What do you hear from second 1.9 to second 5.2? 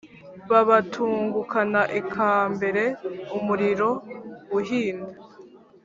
ikambere umuriro uhinda.